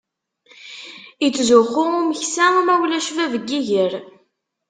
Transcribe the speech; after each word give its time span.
Ittzuxxu 1.25 1.83
umeksa 1.99 2.47
ma 2.65 2.73
ulac 2.83 3.07
bab 3.15 3.33
n 3.37 3.43
yiger. 3.51 3.93